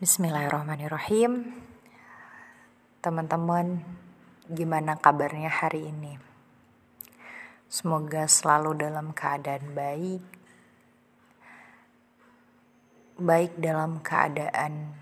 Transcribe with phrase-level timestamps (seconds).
[0.00, 1.60] Bismillahirrahmanirrahim.
[3.04, 3.84] Teman-teman,
[4.48, 6.16] gimana kabarnya hari ini?
[7.68, 10.24] Semoga selalu dalam keadaan baik.
[13.20, 14.96] Baik dalam keadaan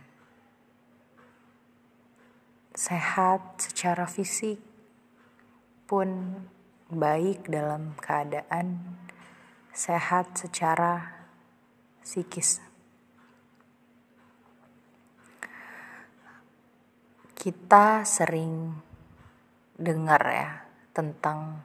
[2.75, 4.59] sehat secara fisik
[5.87, 6.43] pun
[6.91, 8.99] baik dalam keadaan
[9.71, 11.23] sehat secara
[12.03, 12.68] psikis.
[17.38, 18.74] Kita sering
[19.78, 21.62] dengar ya tentang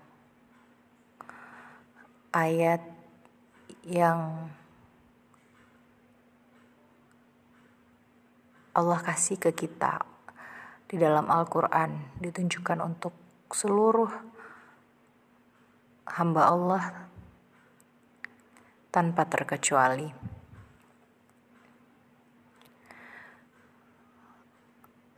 [2.29, 2.85] ayat
[3.81, 4.53] yang
[8.77, 10.05] Allah kasih ke kita
[10.85, 13.17] di dalam Al-Quran ditunjukkan untuk
[13.49, 14.13] seluruh
[16.05, 16.83] hamba Allah
[18.93, 20.32] tanpa terkecuali.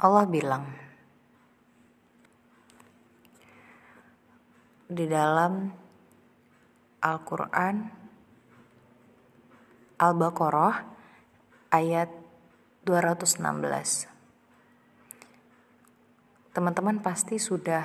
[0.06, 0.70] Allah bilang
[4.86, 5.74] di dalam
[7.02, 7.76] Al-Quran
[9.98, 10.76] Al-Baqarah
[11.74, 12.14] ayat
[12.86, 14.14] 216
[16.56, 17.84] teman-teman pasti sudah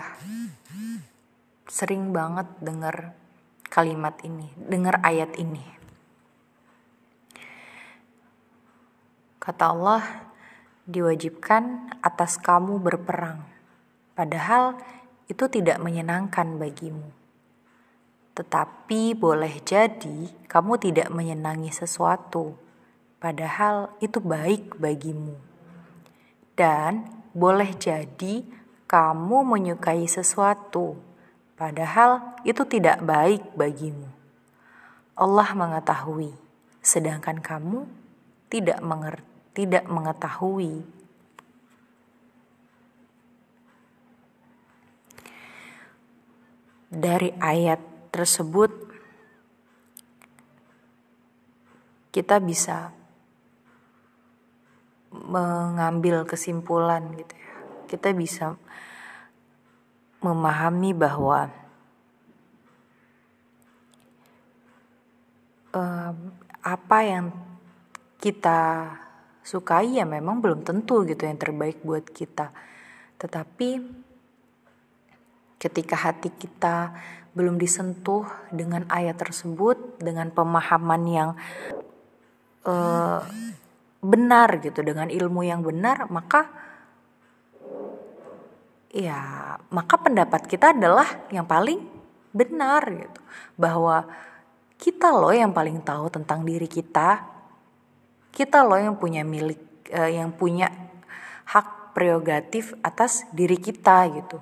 [1.66, 3.18] sering banget dengar
[3.66, 5.62] kalimat ini, dengar ayat ini.
[9.42, 10.29] Kata Allah,
[10.90, 13.46] diwajibkan atas kamu berperang,
[14.18, 14.74] padahal
[15.30, 17.06] itu tidak menyenangkan bagimu.
[18.34, 22.58] Tetapi boleh jadi kamu tidak menyenangi sesuatu,
[23.22, 25.38] padahal itu baik bagimu.
[26.58, 28.42] Dan boleh jadi
[28.90, 30.98] kamu menyukai sesuatu,
[31.54, 34.10] padahal itu tidak baik bagimu.
[35.14, 36.34] Allah mengetahui,
[36.82, 37.86] sedangkan kamu
[38.50, 39.29] tidak mengerti
[39.60, 40.80] tidak mengetahui.
[46.88, 47.76] Dari ayat
[48.08, 48.72] tersebut,
[52.08, 52.96] kita bisa
[55.12, 57.52] mengambil kesimpulan gitu ya.
[57.84, 58.56] Kita bisa
[60.24, 61.52] memahami bahwa
[65.76, 66.16] um,
[66.64, 67.28] apa yang
[68.24, 68.88] kita
[69.40, 72.52] sukai ya memang belum tentu gitu yang terbaik buat kita.
[73.20, 73.70] Tetapi
[75.60, 76.94] ketika hati kita
[77.36, 81.30] belum disentuh dengan ayat tersebut, dengan pemahaman yang
[82.66, 83.22] uh,
[84.00, 86.48] benar gitu, dengan ilmu yang benar, maka
[88.90, 91.78] ya maka pendapat kita adalah yang paling
[92.34, 93.20] benar gitu
[93.54, 94.02] bahwa
[94.74, 97.22] kita loh yang paling tahu tentang diri kita
[98.30, 99.58] kita loh yang punya milik
[99.90, 100.70] uh, yang punya
[101.50, 104.38] hak prerogatif atas diri kita gitu.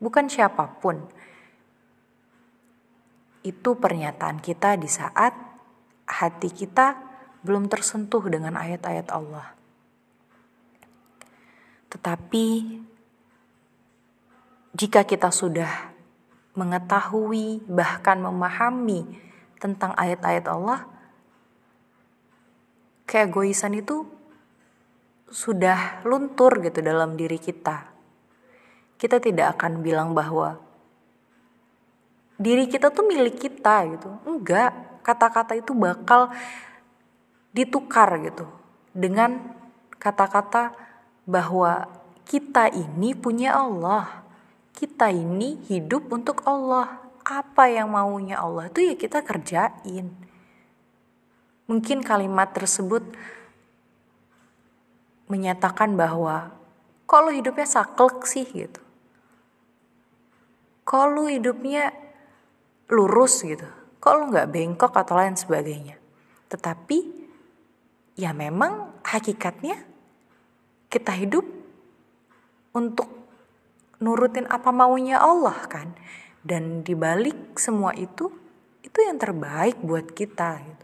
[0.00, 1.00] Bukan siapa pun.
[3.40, 5.32] Itu pernyataan kita di saat
[6.04, 7.00] hati kita
[7.40, 9.56] belum tersentuh dengan ayat-ayat Allah.
[11.88, 12.46] Tetapi
[14.76, 15.90] jika kita sudah
[16.54, 19.08] mengetahui bahkan memahami
[19.56, 20.84] tentang ayat-ayat Allah
[23.10, 24.06] keegoisan itu
[25.26, 27.90] sudah luntur gitu dalam diri kita.
[28.94, 30.62] Kita tidak akan bilang bahwa
[32.38, 34.14] diri kita tuh milik kita gitu.
[34.22, 36.30] Enggak, kata-kata itu bakal
[37.50, 38.46] ditukar gitu
[38.94, 39.58] dengan
[39.98, 40.70] kata-kata
[41.26, 41.90] bahwa
[42.30, 44.22] kita ini punya Allah.
[44.70, 47.02] Kita ini hidup untuk Allah.
[47.26, 50.29] Apa yang maunya Allah itu ya kita kerjain
[51.70, 53.06] Mungkin kalimat tersebut
[55.30, 56.50] menyatakan bahwa
[57.06, 58.82] kok lu hidupnya saklek sih gitu.
[60.82, 61.94] Kok lu hidupnya
[62.90, 63.70] lurus gitu.
[64.02, 65.94] Kok lu nggak bengkok atau lain sebagainya.
[66.50, 66.98] Tetapi
[68.18, 69.78] ya memang hakikatnya
[70.90, 71.46] kita hidup
[72.74, 73.06] untuk
[74.02, 75.94] nurutin apa maunya Allah kan.
[76.42, 78.26] Dan dibalik semua itu,
[78.82, 80.79] itu yang terbaik buat kita gitu.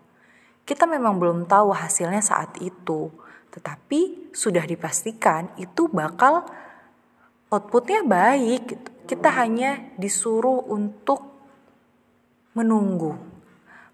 [0.67, 3.07] Kita memang belum tahu hasilnya saat itu,
[3.55, 6.43] tetapi sudah dipastikan itu bakal
[7.55, 8.63] outputnya baik.
[8.75, 8.89] Gitu.
[9.07, 11.23] Kita hanya disuruh untuk
[12.59, 13.15] menunggu,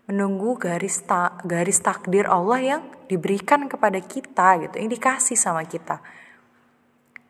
[0.08, 6.00] menunggu garis ta garis takdir Allah yang diberikan kepada kita gitu, yang dikasih sama kita.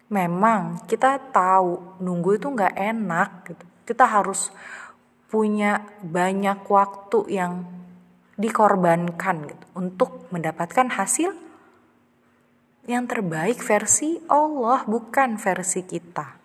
[0.07, 3.65] Memang kita tahu nunggu itu nggak enak gitu.
[3.91, 4.55] Kita harus
[5.27, 7.82] punya banyak waktu yang
[8.37, 11.33] dikorbankan gitu untuk mendapatkan hasil
[12.89, 16.43] yang terbaik versi Allah, bukan versi kita.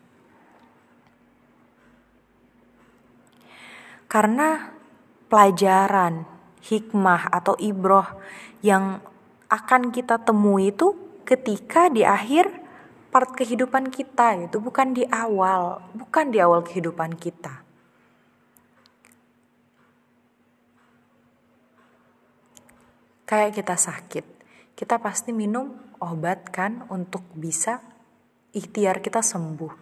[4.08, 4.72] Karena
[5.28, 6.24] pelajaran,
[6.64, 8.08] hikmah atau ibroh
[8.64, 9.04] yang
[9.52, 10.96] akan kita temui itu
[11.28, 12.48] ketika di akhir
[13.12, 17.67] part kehidupan kita itu bukan di awal, bukan di awal kehidupan kita.
[23.28, 24.26] Kayak kita sakit,
[24.72, 27.84] kita pasti minum obat kan untuk bisa
[28.56, 29.74] ikhtiar kita sembuh.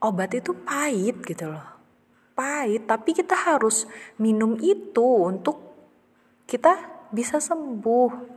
[0.00, 1.66] Obat itu pahit gitu loh.
[2.32, 3.84] Pahit, tapi kita harus
[4.16, 5.60] minum itu untuk
[6.48, 8.32] kita bisa sembuh.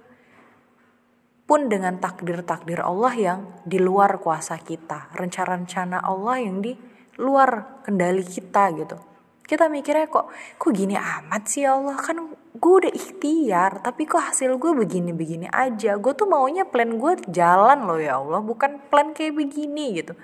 [1.47, 6.75] Pun dengan takdir-takdir Allah yang di luar kuasa kita, rencana-rencana Allah yang di
[7.15, 8.99] luar kendali kita gitu
[9.47, 10.27] kita mikirnya kok
[10.59, 15.47] kok gini amat sih ya Allah kan gue udah ikhtiar tapi kok hasil gue begini-begini
[15.53, 15.95] aja?
[16.01, 18.41] Gue tuh maunya plan gue jalan loh ya Allah.
[18.41, 20.17] Bukan plan kayak begini gitu.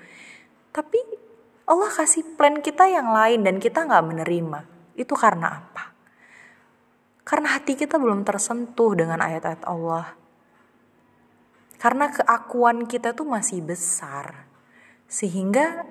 [0.74, 0.98] Tapi
[1.64, 4.60] Allah kasih plan kita yang lain dan kita nggak menerima.
[4.98, 5.94] Itu karena apa?
[7.24, 10.12] Karena hati kita belum tersentuh dengan ayat-ayat Allah.
[11.80, 14.44] Karena keakuan kita tuh masih besar.
[15.08, 15.88] Sehingga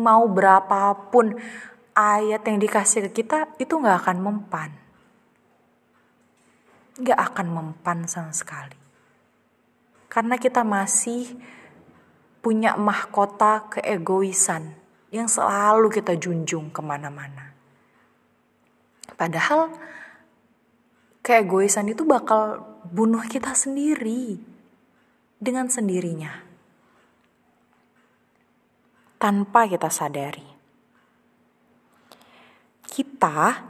[0.00, 1.36] mau berapapun
[1.94, 4.83] ayat yang dikasih ke kita itu nggak akan mempan.
[7.00, 8.78] Nggak akan mempan sama sekali.
[10.06, 11.34] Karena kita masih
[12.38, 14.76] punya mahkota keegoisan
[15.10, 17.54] yang selalu kita junjung ke mana-mana.
[19.18, 19.74] Padahal
[21.24, 24.38] keegoisan itu bakal bunuh kita sendiri
[25.40, 26.44] dengan sendirinya
[29.16, 30.54] tanpa kita sadari
[32.94, 33.66] kita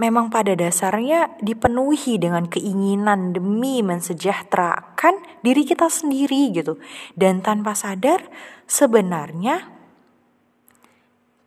[0.00, 6.80] memang pada dasarnya dipenuhi dengan keinginan demi mensejahterakan diri kita sendiri gitu.
[7.16, 8.24] Dan tanpa sadar
[8.64, 9.68] sebenarnya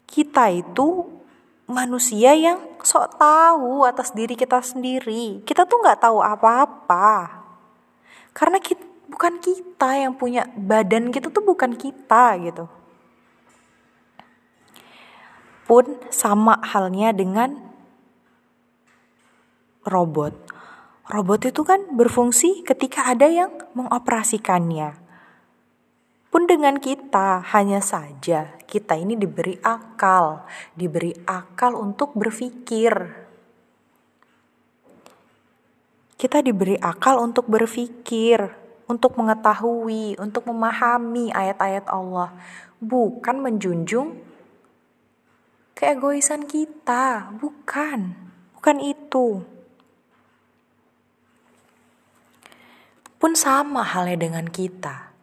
[0.06, 1.10] kita itu
[1.66, 5.42] manusia yang sok tahu atas diri kita sendiri.
[5.42, 7.42] Kita tuh nggak tahu apa-apa.
[8.36, 12.66] Karena kita, bukan kita yang punya badan kita tuh bukan kita gitu
[15.66, 17.58] pun sama halnya dengan
[19.86, 20.34] robot.
[21.06, 24.98] Robot itu kan berfungsi ketika ada yang mengoperasikannya.
[26.34, 30.44] Pun dengan kita, hanya saja kita ini diberi akal,
[30.76, 32.92] diberi akal untuk berpikir.
[36.20, 38.52] Kita diberi akal untuk berpikir,
[38.90, 42.34] untuk mengetahui, untuk memahami ayat-ayat Allah,
[42.84, 44.20] bukan menjunjung
[45.78, 48.18] keegoisan kita, bukan.
[48.58, 49.55] Bukan itu.
[53.18, 55.16] Pun sama halnya dengan kita.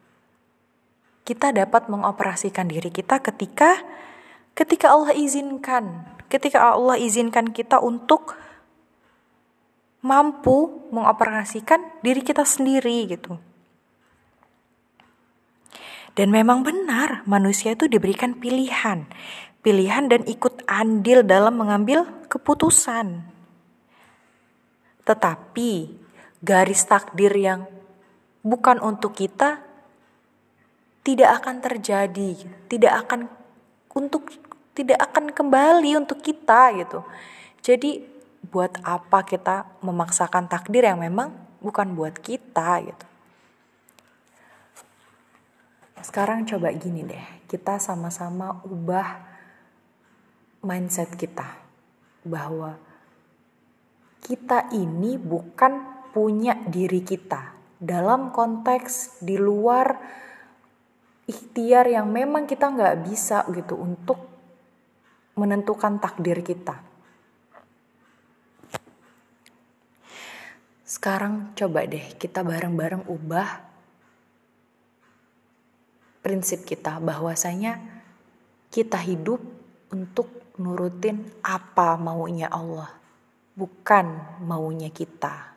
[1.23, 3.79] Kita dapat mengoperasikan diri kita ketika
[4.59, 8.35] ketika Allah izinkan, ketika Allah izinkan kita untuk
[10.03, 13.39] mampu mengoperasikan diri kita sendiri gitu.
[16.13, 19.09] Dan memang benar manusia itu diberikan pilihan
[19.63, 23.23] pilihan dan ikut andil dalam mengambil keputusan.
[25.07, 25.71] Tetapi
[26.43, 27.67] garis takdir yang
[28.43, 29.63] bukan untuk kita
[31.03, 32.31] tidak akan terjadi,
[32.71, 33.27] tidak akan
[33.95, 34.31] untuk
[34.73, 37.03] tidak akan kembali untuk kita gitu.
[37.63, 38.03] Jadi
[38.43, 41.31] buat apa kita memaksakan takdir yang memang
[41.63, 43.07] bukan buat kita gitu.
[46.03, 49.23] Sekarang coba gini deh, kita sama-sama ubah
[50.67, 51.47] mindset kita
[52.27, 52.75] bahwa
[54.23, 59.99] kita ini bukan punya diri kita dalam konteks di luar
[61.27, 64.23] ikhtiar yang memang kita nggak bisa gitu untuk
[65.35, 66.79] menentukan takdir kita.
[70.87, 73.49] Sekarang coba deh kita bareng-bareng ubah
[76.23, 77.83] prinsip kita bahwasanya
[78.71, 79.43] kita hidup
[79.91, 82.95] untuk nurutin apa maunya Allah,
[83.59, 85.52] bukan maunya kita.